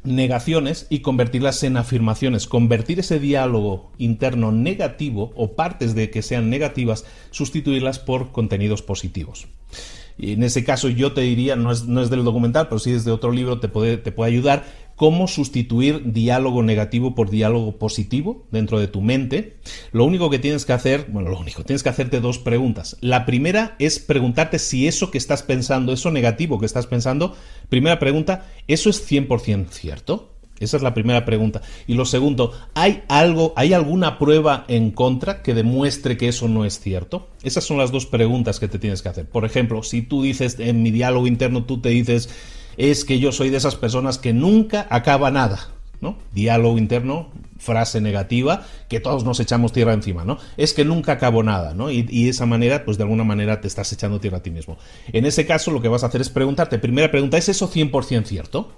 negaciones 0.02 0.86
y 0.88 1.00
convertirlas 1.00 1.62
en 1.62 1.76
afirmaciones, 1.76 2.46
convertir 2.46 3.00
ese 3.00 3.20
diálogo 3.20 3.92
interno 3.98 4.50
negativo 4.50 5.32
o 5.36 5.52
partes 5.52 5.94
de 5.94 6.10
que 6.10 6.22
sean 6.22 6.48
negativas, 6.48 7.04
sustituirlas 7.30 7.98
por 7.98 8.32
contenidos 8.32 8.82
positivos. 8.82 9.46
Y 10.16 10.32
en 10.32 10.42
ese 10.42 10.64
caso 10.64 10.88
yo 10.88 11.12
te 11.12 11.22
diría, 11.22 11.56
no 11.56 11.70
es, 11.70 11.84
no 11.84 12.02
es 12.02 12.10
del 12.10 12.24
documental, 12.24 12.68
pero 12.68 12.78
sí 12.78 12.92
desde 12.92 13.10
otro 13.10 13.30
libro 13.30 13.60
te 13.60 13.68
puede, 13.68 13.96
te 13.98 14.12
puede 14.12 14.32
ayudar, 14.32 14.64
cómo 15.00 15.28
sustituir 15.28 16.12
diálogo 16.12 16.62
negativo 16.62 17.14
por 17.14 17.30
diálogo 17.30 17.78
positivo 17.78 18.44
dentro 18.50 18.78
de 18.78 18.86
tu 18.86 19.00
mente. 19.00 19.56
Lo 19.92 20.04
único 20.04 20.28
que 20.28 20.38
tienes 20.38 20.66
que 20.66 20.74
hacer, 20.74 21.06
bueno, 21.08 21.30
lo 21.30 21.38
único, 21.38 21.64
tienes 21.64 21.82
que 21.82 21.88
hacerte 21.88 22.20
dos 22.20 22.38
preguntas. 22.38 22.98
La 23.00 23.24
primera 23.24 23.76
es 23.78 23.98
preguntarte 23.98 24.58
si 24.58 24.86
eso 24.86 25.10
que 25.10 25.16
estás 25.16 25.42
pensando, 25.42 25.94
eso 25.94 26.10
negativo 26.10 26.60
que 26.60 26.66
estás 26.66 26.86
pensando, 26.86 27.34
primera 27.70 27.98
pregunta, 27.98 28.46
¿eso 28.68 28.90
es 28.90 29.10
100% 29.10 29.70
cierto? 29.70 30.34
Esa 30.58 30.76
es 30.76 30.82
la 30.82 30.92
primera 30.92 31.24
pregunta. 31.24 31.62
Y 31.86 31.94
lo 31.94 32.04
segundo, 32.04 32.52
¿hay 32.74 33.02
algo, 33.08 33.54
hay 33.56 33.72
alguna 33.72 34.18
prueba 34.18 34.66
en 34.68 34.90
contra 34.90 35.40
que 35.40 35.54
demuestre 35.54 36.18
que 36.18 36.28
eso 36.28 36.46
no 36.46 36.66
es 36.66 36.78
cierto? 36.78 37.30
Esas 37.42 37.64
son 37.64 37.78
las 37.78 37.90
dos 37.90 38.04
preguntas 38.04 38.60
que 38.60 38.68
te 38.68 38.78
tienes 38.78 39.00
que 39.00 39.08
hacer. 39.08 39.26
Por 39.26 39.46
ejemplo, 39.46 39.82
si 39.82 40.02
tú 40.02 40.22
dices 40.22 40.60
en 40.60 40.82
mi 40.82 40.90
diálogo 40.90 41.26
interno, 41.26 41.64
tú 41.64 41.80
te 41.80 41.88
dices, 41.88 42.28
es 42.76 43.04
que 43.04 43.18
yo 43.18 43.32
soy 43.32 43.50
de 43.50 43.56
esas 43.56 43.76
personas 43.76 44.18
que 44.18 44.32
nunca 44.32 44.86
acaba 44.90 45.30
nada. 45.30 45.68
¿no? 46.00 46.16
Diálogo 46.32 46.78
interno, 46.78 47.28
frase 47.58 48.00
negativa, 48.00 48.64
que 48.88 49.00
todos 49.00 49.24
nos 49.24 49.38
echamos 49.38 49.72
tierra 49.72 49.92
encima, 49.92 50.24
¿no? 50.24 50.38
Es 50.56 50.72
que 50.72 50.84
nunca 50.84 51.12
acabo 51.12 51.42
nada, 51.42 51.74
¿no? 51.74 51.90
Y, 51.90 52.06
y, 52.08 52.24
de 52.24 52.30
esa 52.30 52.46
manera, 52.46 52.84
pues 52.84 52.96
de 52.96 53.02
alguna 53.04 53.22
manera 53.24 53.60
te 53.60 53.68
estás 53.68 53.92
echando 53.92 54.18
tierra 54.18 54.38
a 54.38 54.42
ti 54.42 54.50
mismo. 54.50 54.78
En 55.12 55.26
ese 55.26 55.46
caso, 55.46 55.70
lo 55.70 55.82
que 55.82 55.88
vas 55.88 56.02
a 56.02 56.06
hacer 56.06 56.22
es 56.22 56.30
preguntarte, 56.30 56.78
primera 56.78 57.10
pregunta, 57.10 57.36
¿es 57.36 57.50
eso 57.50 57.70
100% 57.70 58.24
cierto? 58.24 58.72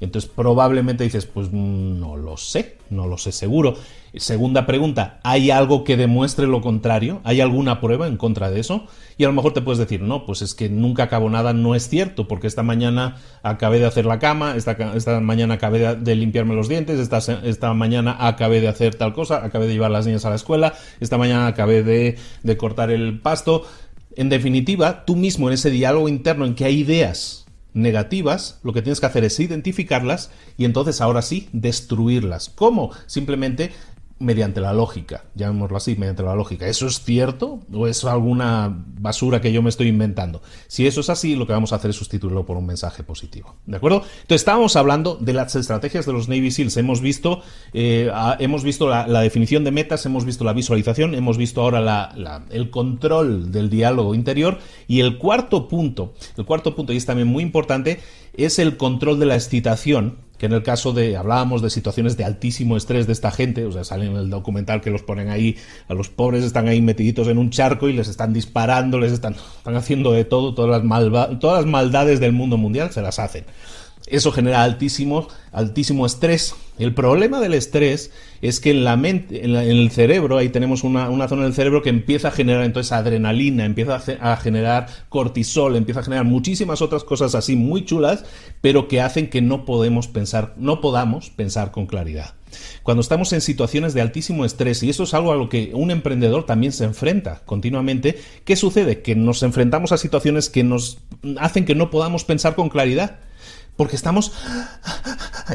Entonces 0.00 0.30
probablemente 0.34 1.04
dices, 1.04 1.26
pues 1.26 1.52
no 1.52 2.16
lo 2.16 2.36
sé, 2.36 2.78
no 2.90 3.06
lo 3.06 3.18
sé 3.18 3.32
seguro. 3.32 3.76
Segunda 4.16 4.66
pregunta, 4.66 5.20
¿hay 5.22 5.52
algo 5.52 5.84
que 5.84 5.96
demuestre 5.96 6.48
lo 6.48 6.60
contrario? 6.60 7.20
¿Hay 7.22 7.40
alguna 7.40 7.80
prueba 7.80 8.08
en 8.08 8.16
contra 8.16 8.50
de 8.50 8.58
eso? 8.58 8.86
Y 9.16 9.22
a 9.24 9.28
lo 9.28 9.32
mejor 9.32 9.52
te 9.52 9.60
puedes 9.60 9.78
decir, 9.78 10.02
no, 10.02 10.26
pues 10.26 10.42
es 10.42 10.54
que 10.54 10.68
nunca 10.68 11.04
acabo 11.04 11.30
nada, 11.30 11.52
no 11.52 11.76
es 11.76 11.88
cierto, 11.88 12.26
porque 12.26 12.48
esta 12.48 12.64
mañana 12.64 13.18
acabé 13.44 13.78
de 13.78 13.86
hacer 13.86 14.06
la 14.06 14.18
cama, 14.18 14.56
esta, 14.56 14.72
esta 14.96 15.20
mañana 15.20 15.54
acabé 15.54 15.94
de, 15.94 16.16
limpiarme 16.16 16.56
los 16.56 16.68
dientes, 16.68 16.98
esta, 16.98 17.18
esta, 17.44 17.72
mañana 17.72 18.16
acabé 18.18 18.60
de 18.60 18.66
hacer 18.66 18.96
tal 18.96 19.12
cosa, 19.12 19.44
acabé 19.44 19.68
de 19.68 19.74
llevar 19.74 19.90
a 19.90 19.94
las 19.94 20.06
niñas 20.06 20.24
a 20.24 20.30
la 20.30 20.36
escuela, 20.36 20.74
esta 20.98 21.16
mañana 21.16 21.46
acabé 21.46 21.84
de, 21.84 22.18
de 22.42 22.56
cortar 22.56 22.90
el 22.90 23.20
pasto. 23.20 23.64
En 24.16 24.28
definitiva, 24.28 25.04
tú 25.04 25.14
mismo 25.14 25.48
en 25.48 25.54
ese 25.54 25.70
diálogo 25.70 26.08
interno 26.08 26.46
en 26.46 26.56
que 26.56 26.64
hay 26.64 26.80
ideas 26.80 27.39
negativas, 27.74 28.58
lo 28.62 28.72
que 28.72 28.82
tienes 28.82 29.00
que 29.00 29.06
hacer 29.06 29.24
es 29.24 29.38
identificarlas 29.40 30.30
y 30.56 30.64
entonces 30.64 31.00
ahora 31.00 31.22
sí 31.22 31.48
destruirlas. 31.52 32.48
¿Cómo? 32.48 32.90
Simplemente 33.06 33.72
mediante 34.20 34.60
la 34.60 34.74
lógica, 34.74 35.24
llamémoslo 35.34 35.78
así, 35.78 35.96
mediante 35.96 36.22
la 36.22 36.34
lógica. 36.34 36.68
¿Eso 36.68 36.86
es 36.86 37.02
cierto 37.02 37.60
o 37.72 37.86
es 37.86 38.04
alguna 38.04 38.84
basura 39.00 39.40
que 39.40 39.50
yo 39.50 39.62
me 39.62 39.70
estoy 39.70 39.88
inventando? 39.88 40.42
Si 40.68 40.86
eso 40.86 41.00
es 41.00 41.08
así, 41.08 41.36
lo 41.36 41.46
que 41.46 41.54
vamos 41.54 41.72
a 41.72 41.76
hacer 41.76 41.90
es 41.90 41.96
sustituirlo 41.96 42.44
por 42.44 42.58
un 42.58 42.66
mensaje 42.66 43.02
positivo. 43.02 43.56
¿De 43.64 43.78
acuerdo? 43.78 44.04
Entonces 44.20 44.42
estábamos 44.42 44.76
hablando 44.76 45.16
de 45.16 45.32
las 45.32 45.56
estrategias 45.56 46.04
de 46.04 46.12
los 46.12 46.28
Navy 46.28 46.50
SEALs. 46.50 46.76
Hemos 46.76 47.00
visto, 47.00 47.40
eh, 47.72 48.12
hemos 48.38 48.62
visto 48.62 48.88
la, 48.90 49.20
definición 49.22 49.64
de 49.64 49.70
metas, 49.70 50.04
hemos 50.04 50.26
visto 50.26 50.44
la 50.44 50.52
visualización, 50.52 51.14
hemos 51.14 51.38
visto 51.38 51.62
ahora 51.62 52.44
el 52.50 52.70
control 52.70 53.50
del 53.50 53.70
diálogo 53.70 54.14
interior 54.14 54.58
y 54.86 55.00
el 55.00 55.16
cuarto 55.16 55.66
punto, 55.66 56.12
el 56.36 56.44
cuarto 56.44 56.76
punto, 56.76 56.92
y 56.92 56.98
es 56.98 57.06
también 57.06 57.28
muy 57.28 57.42
importante, 57.42 58.00
es 58.34 58.58
el 58.58 58.76
control 58.76 59.18
de 59.18 59.26
la 59.26 59.34
excitación 59.34 60.29
que 60.40 60.46
en 60.46 60.52
el 60.54 60.62
caso 60.62 60.94
de, 60.94 61.18
hablábamos 61.18 61.60
de 61.60 61.68
situaciones 61.68 62.16
de 62.16 62.24
altísimo 62.24 62.78
estrés 62.78 63.06
de 63.06 63.12
esta 63.12 63.30
gente, 63.30 63.66
o 63.66 63.72
sea, 63.72 63.84
sale 63.84 64.06
en 64.06 64.16
el 64.16 64.30
documental 64.30 64.80
que 64.80 64.88
los 64.88 65.02
ponen 65.02 65.28
ahí, 65.28 65.58
a 65.86 65.92
los 65.92 66.08
pobres 66.08 66.44
están 66.44 66.66
ahí 66.66 66.80
metiditos 66.80 67.28
en 67.28 67.36
un 67.36 67.50
charco 67.50 67.90
y 67.90 67.92
les 67.92 68.08
están 68.08 68.32
disparando, 68.32 68.98
les 68.98 69.12
están, 69.12 69.34
están 69.58 69.76
haciendo 69.76 70.12
de 70.12 70.24
todo, 70.24 70.54
todas 70.54 70.82
las, 70.82 71.38
todas 71.40 71.62
las 71.62 71.70
maldades 71.70 72.20
del 72.20 72.32
mundo 72.32 72.56
mundial 72.56 72.90
se 72.90 73.02
las 73.02 73.18
hacen. 73.18 73.44
Eso 74.06 74.32
genera 74.32 74.64
altísimo, 74.64 75.28
altísimo 75.52 76.06
estrés. 76.06 76.54
El 76.78 76.94
problema 76.94 77.40
del 77.40 77.52
estrés 77.52 78.10
es 78.40 78.58
que 78.58 78.70
en 78.70 78.84
la 78.84 78.96
mente, 78.96 79.44
en, 79.44 79.54
el 79.54 79.90
cerebro, 79.90 80.38
ahí 80.38 80.48
tenemos 80.48 80.82
una, 80.82 81.28
zona 81.28 81.44
del 81.44 81.52
cerebro 81.52 81.82
que 81.82 81.90
empieza 81.90 82.28
a 82.28 82.30
generar 82.30 82.64
entonces 82.64 82.92
adrenalina, 82.92 83.66
empieza 83.66 84.02
a, 84.20 84.36
generar 84.36 84.86
cortisol, 85.10 85.76
empieza 85.76 86.00
a 86.00 86.04
generar 86.04 86.24
muchísimas 86.24 86.80
otras 86.80 87.04
cosas 87.04 87.34
así 87.34 87.54
muy 87.54 87.84
chulas, 87.84 88.24
pero 88.62 88.88
que 88.88 89.02
hacen 89.02 89.28
que 89.28 89.42
no 89.42 89.66
podemos 89.66 90.08
pensar, 90.08 90.54
no 90.56 90.80
podamos 90.80 91.28
pensar 91.28 91.70
con 91.70 91.86
claridad. 91.86 92.34
Cuando 92.82 93.02
estamos 93.02 93.32
en 93.34 93.42
situaciones 93.42 93.92
de 93.92 94.00
altísimo 94.00 94.44
estrés, 94.44 94.82
y 94.82 94.90
eso 94.90 95.02
es 95.02 95.12
algo 95.12 95.32
a 95.32 95.36
lo 95.36 95.50
que 95.50 95.70
un 95.74 95.90
emprendedor 95.90 96.46
también 96.46 96.72
se 96.72 96.84
enfrenta 96.84 97.42
continuamente, 97.44 98.18
¿qué 98.44 98.56
sucede? 98.56 99.02
Que 99.02 99.14
nos 99.14 99.42
enfrentamos 99.42 99.92
a 99.92 99.98
situaciones 99.98 100.48
que 100.48 100.64
nos 100.64 100.98
hacen 101.38 101.66
que 101.66 101.74
no 101.74 101.90
podamos 101.90 102.24
pensar 102.24 102.54
con 102.54 102.70
claridad 102.70 103.18
porque 103.80 103.96
estamos 103.96 104.30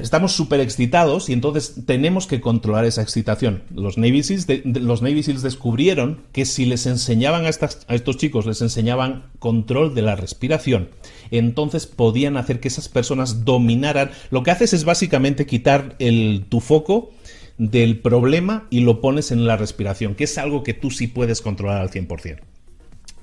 estamos 0.01 0.31
súper 0.31 0.59
excitados 0.59 1.29
y 1.29 1.33
entonces 1.33 1.75
tenemos 1.85 2.25
que 2.25 2.41
controlar 2.41 2.83
esa 2.83 3.03
excitación. 3.03 3.61
Los 3.71 3.99
Navy, 3.99 4.23
Seals 4.23 4.47
los 4.73 5.41
descubrieron 5.43 6.23
que 6.31 6.45
si 6.45 6.65
les 6.65 6.87
enseñaban 6.87 7.45
a, 7.45 7.49
a 7.49 7.93
estos 7.93 8.17
chicos, 8.17 8.47
les 8.47 8.63
enseñaban 8.63 9.25
control 9.37 9.93
de 9.93 10.01
la 10.01 10.15
respiración, 10.15 10.89
entonces 11.29 11.85
podían 11.85 12.35
hacer 12.35 12.59
que 12.59 12.69
esas 12.69 12.89
personas 12.89 13.45
dominaran. 13.45 14.09
Lo 14.31 14.41
que 14.41 14.49
haces 14.49 14.73
es 14.73 14.85
básicamente 14.85 15.45
quitar 15.45 15.95
el, 15.99 16.47
tu 16.49 16.61
foco 16.61 17.11
del 17.59 17.99
problema 17.99 18.65
y 18.71 18.79
lo 18.79 19.01
pones 19.01 19.29
en 19.29 19.45
la 19.45 19.55
respiración, 19.55 20.15
que 20.15 20.23
es 20.23 20.39
algo 20.39 20.63
que 20.63 20.73
tú 20.73 20.89
sí 20.89 21.05
puedes 21.05 21.43
controlar 21.43 21.79
al 21.79 21.91
100%. 21.91 22.39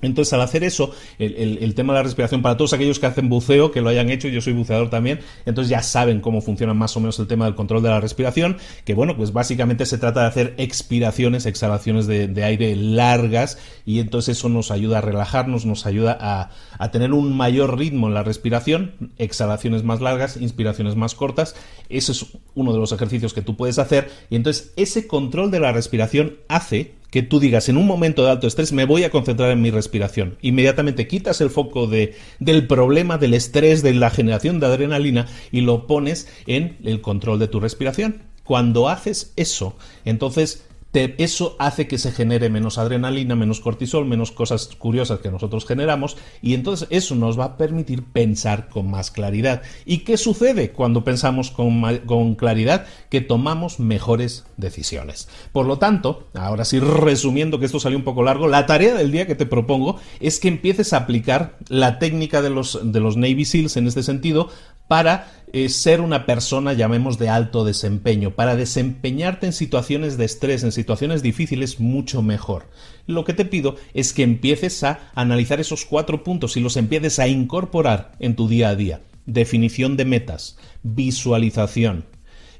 Entonces, 0.03 0.33
al 0.33 0.41
hacer 0.41 0.63
eso, 0.63 0.91
el, 1.17 1.73
tema 1.75 1.93
de 1.93 1.99
la 1.99 2.03
respiración, 2.03 2.41
para 2.41 2.57
todos 2.57 2.73
aquellos 2.73 2.99
que 2.99 3.05
hacen 3.05 3.29
buceo, 3.29 3.71
que 3.71 3.81
lo 3.81 3.89
hayan 3.89 4.09
hecho, 4.09 4.27
yo 4.27 4.41
soy 4.41 4.53
buceador 4.53 4.89
también, 4.89 5.19
entonces 5.45 5.69
ya 5.69 5.81
saben 5.81 6.21
cómo 6.21 6.41
funciona 6.41 6.73
más 6.73 6.95
o 6.95 6.99
menos 6.99 7.17
el 7.19 7.27
tema 7.27 7.45
del 7.45 7.55
control 7.55 7.81
de 7.81 7.89
la 7.89 7.99
respiración, 7.99 8.57
que 8.85 8.93
bueno, 8.93 9.15
pues 9.17 9.33
básicamente 9.33 9.85
se 9.85 9.97
trata 9.97 10.21
de 10.21 10.27
hacer 10.27 10.53
expiraciones, 10.57 11.45
exhalaciones 11.45 12.07
de, 12.07 12.43
aire 12.43 12.75
largas, 12.75 13.57
y 13.85 13.99
entonces 13.99 14.37
eso 14.37 14.49
nos 14.49 14.69
ayuda 14.69 14.97
a 14.97 15.01
relajarnos, 15.01 15.65
nos 15.65 15.85
ayuda 15.85 16.17
a, 16.19 16.49
a 16.77 16.91
tener 16.91 17.13
un 17.13 17.35
mayor 17.35 17.77
ritmo 17.77 18.07
en 18.07 18.13
la 18.13 18.23
respiración, 18.23 18.93
exhalaciones 19.17 19.83
más 19.83 20.01
largas, 20.01 20.37
inspiraciones 20.37 20.95
más 20.95 21.15
cortas, 21.15 21.55
eso 21.89 22.11
es 22.11 22.25
uno 22.53 22.73
de 22.73 22.79
los 22.79 22.91
ejercicios 22.91 23.33
que 23.33 23.41
tú 23.41 23.55
puedes 23.55 23.79
hacer, 23.79 24.09
y 24.29 24.35
entonces 24.35 24.73
ese 24.75 25.07
control 25.07 25.51
de 25.51 25.61
la 25.61 25.71
respiración 25.71 26.37
hace 26.49 26.93
que 27.13 27.21
tú 27.21 27.39
digas 27.39 27.69
en 27.69 27.77
un 27.77 27.85
momento 27.85 28.23
de 28.23 28.31
alto 28.31 28.47
estrés 28.47 28.73
me 28.73 28.85
voy 28.85 29.03
a 29.03 29.11
concentrar 29.11 29.51
en 29.51 29.61
mi 29.61 29.69
respiración. 29.69 30.35
Inmediatamente 30.41 31.05
quitas 31.05 31.41
el 31.41 31.51
foco 31.51 31.85
de, 31.85 32.15
del 32.39 32.65
problema, 32.65 33.19
del 33.19 33.35
estrés, 33.35 33.83
de 33.83 33.93
la 33.93 34.09
generación 34.09 34.59
de 34.59 34.65
adrenalina 34.65 35.27
y 35.51 35.61
lo 35.61 35.85
pones 35.85 36.27
en 36.47 36.75
el 36.83 37.01
control 37.01 37.37
de 37.37 37.47
tu 37.47 37.59
respiración. 37.59 38.23
Cuando 38.43 38.89
haces 38.89 39.31
eso, 39.35 39.77
entonces 40.05 40.65
eso 40.93 41.55
hace 41.59 41.87
que 41.87 41.97
se 41.97 42.11
genere 42.11 42.49
menos 42.49 42.77
adrenalina, 42.77 43.35
menos 43.35 43.59
cortisol, 43.59 44.05
menos 44.05 44.31
cosas 44.31 44.69
curiosas 44.77 45.19
que 45.19 45.31
nosotros 45.31 45.65
generamos 45.65 46.17
y 46.41 46.53
entonces 46.53 46.87
eso 46.91 47.15
nos 47.15 47.39
va 47.39 47.45
a 47.45 47.57
permitir 47.57 48.03
pensar 48.03 48.69
con 48.69 48.89
más 48.89 49.09
claridad. 49.09 49.63
¿Y 49.85 49.99
qué 49.99 50.17
sucede 50.17 50.71
cuando 50.71 51.03
pensamos 51.03 51.51
con, 51.51 51.81
con 52.05 52.35
claridad? 52.35 52.85
Que 53.09 53.21
tomamos 53.21 53.79
mejores 53.79 54.45
decisiones. 54.57 55.27
Por 55.51 55.65
lo 55.65 55.79
tanto, 55.79 56.27
ahora 56.33 56.65
sí 56.65 56.79
resumiendo 56.79 57.59
que 57.59 57.65
esto 57.65 57.79
salió 57.79 57.97
un 57.97 58.03
poco 58.03 58.23
largo, 58.23 58.47
la 58.47 58.65
tarea 58.65 58.93
del 58.93 59.11
día 59.11 59.27
que 59.27 59.35
te 59.35 59.45
propongo 59.45 59.99
es 60.19 60.39
que 60.39 60.47
empieces 60.47 60.93
a 60.93 60.97
aplicar 60.97 61.57
la 61.69 61.99
técnica 61.99 62.41
de 62.41 62.49
los, 62.49 62.79
de 62.83 62.99
los 62.99 63.17
Navy 63.17 63.45
SEALs 63.45 63.77
en 63.77 63.87
este 63.87 64.03
sentido 64.03 64.49
para 64.87 65.27
eh, 65.53 65.69
ser 65.69 66.01
una 66.01 66.25
persona, 66.25 66.73
llamemos, 66.73 67.19
de 67.19 67.29
alto 67.29 67.63
desempeño, 67.63 68.31
para 68.31 68.55
desempeñarte 68.55 69.45
en 69.45 69.53
situaciones 69.53 70.17
de 70.17 70.25
estrés, 70.25 70.63
en 70.63 70.71
situaciones 70.71 71.21
difíciles, 71.21 71.79
mucho 71.79 72.23
mejor. 72.23 72.65
Lo 73.05 73.23
que 73.23 73.33
te 73.33 73.45
pido 73.45 73.75
es 73.93 74.13
que 74.13 74.23
empieces 74.23 74.83
a 74.83 75.11
analizar 75.13 75.59
esos 75.59 75.85
cuatro 75.85 76.23
puntos 76.23 76.57
y 76.57 76.59
los 76.59 76.75
empieces 76.75 77.19
a 77.19 77.27
incorporar 77.27 78.13
en 78.19 78.35
tu 78.35 78.47
día 78.47 78.69
a 78.69 78.75
día. 78.75 79.01
Definición 79.27 79.95
de 79.95 80.05
metas, 80.05 80.57
visualización, 80.81 82.05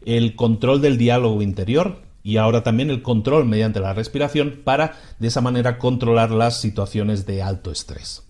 el 0.06 0.36
control 0.36 0.80
del 0.82 0.98
diálogo 1.00 1.42
interior, 1.42 2.04
y 2.24 2.38
ahora 2.38 2.64
también 2.64 2.90
el 2.90 3.02
control 3.02 3.46
mediante 3.46 3.80
la 3.80 3.94
respiración 3.94 4.62
para 4.64 4.98
de 5.20 5.28
esa 5.28 5.42
manera 5.42 5.78
controlar 5.78 6.32
las 6.32 6.62
situaciones 6.62 7.26
de 7.26 7.42
alto 7.42 7.72
estrés. 7.72 8.24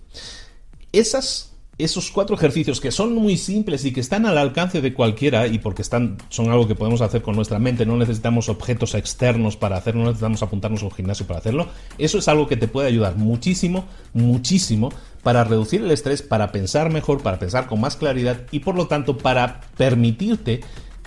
Esas 0.93 1.52
esos 1.77 2.11
cuatro 2.11 2.35
ejercicios 2.35 2.79
que 2.79 2.91
son 2.91 3.15
muy 3.15 3.35
simples 3.35 3.83
y 3.85 3.91
que 3.91 3.99
están 3.99 4.25
al 4.25 4.37
alcance 4.37 4.81
de 4.81 4.93
cualquiera 4.93 5.47
y 5.47 5.57
porque 5.57 5.81
están, 5.81 6.17
son 6.29 6.51
algo 6.51 6.67
que 6.67 6.75
podemos 6.75 7.01
hacer 7.01 7.23
con 7.23 7.35
nuestra 7.35 7.57
mente, 7.57 7.85
no 7.85 7.97
necesitamos 7.97 8.47
objetos 8.47 8.93
externos 8.93 9.57
para 9.57 9.77
hacerlo, 9.77 10.01
no 10.01 10.07
necesitamos 10.07 10.43
apuntarnos 10.43 10.83
a 10.83 10.85
un 10.85 10.91
gimnasio 10.91 11.25
para 11.25 11.39
hacerlo, 11.39 11.67
eso 11.97 12.19
es 12.19 12.27
algo 12.27 12.47
que 12.47 12.57
te 12.57 12.67
puede 12.67 12.87
ayudar 12.87 13.15
muchísimo, 13.15 13.85
muchísimo 14.13 14.91
para 15.23 15.43
reducir 15.43 15.81
el 15.81 15.89
estrés, 15.89 16.21
para 16.21 16.51
pensar 16.51 16.91
mejor, 16.91 17.23
para 17.23 17.39
pensar 17.39 17.65
con 17.65 17.81
más 17.81 17.95
claridad 17.95 18.41
y 18.51 18.59
por 18.59 18.75
lo 18.75 18.87
tanto 18.87 19.17
para 19.17 19.61
permitirte 19.75 20.61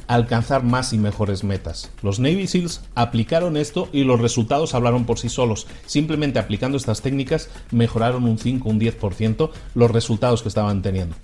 alcanzar 0.07 0.62
más 0.62 0.92
y 0.92 0.99
mejores 0.99 1.45
metas. 1.45 1.90
Los 2.03 2.19
Navy 2.19 2.47
SEALs 2.47 2.83
aplicaron 2.95 3.57
esto 3.57 3.88
y 3.92 4.05
los 4.05 4.21
resultados 4.21 4.75
hablaron 4.75 5.05
por 5.05 5.19
sí 5.19 5.29
solos. 5.29 5.66
Simplemente 5.87 6.38
aplicando 6.38 6.77
estas 6.77 7.03
técnicas 7.03 7.49
mejoraron 7.71 8.25
un 8.25 8.38
5, 8.38 8.69
un 8.69 8.81
10% 8.81 9.51
los 9.75 9.90
resultados 9.90 10.42
que 10.42 10.49
estaban 10.49 10.83
teniendo. 10.83 11.16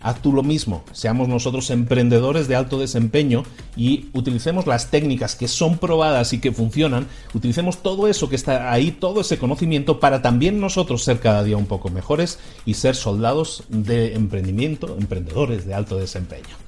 Haz 0.00 0.22
tú 0.22 0.32
lo 0.32 0.44
mismo, 0.44 0.84
seamos 0.92 1.26
nosotros 1.26 1.70
emprendedores 1.70 2.46
de 2.46 2.54
alto 2.54 2.78
desempeño 2.78 3.42
y 3.76 4.10
utilicemos 4.12 4.68
las 4.68 4.90
técnicas 4.90 5.34
que 5.34 5.48
son 5.48 5.78
probadas 5.78 6.32
y 6.32 6.38
que 6.38 6.52
funcionan, 6.52 7.08
utilicemos 7.34 7.82
todo 7.82 8.06
eso 8.06 8.28
que 8.28 8.36
está 8.36 8.72
ahí, 8.72 8.92
todo 8.92 9.22
ese 9.22 9.38
conocimiento 9.38 9.98
para 9.98 10.22
también 10.22 10.60
nosotros 10.60 11.02
ser 11.02 11.18
cada 11.18 11.42
día 11.42 11.56
un 11.56 11.66
poco 11.66 11.88
mejores 11.88 12.38
y 12.64 12.74
ser 12.74 12.94
soldados 12.94 13.64
de 13.68 14.14
emprendimiento, 14.14 14.96
emprendedores 14.96 15.66
de 15.66 15.74
alto 15.74 15.96
desempeño. 15.96 16.67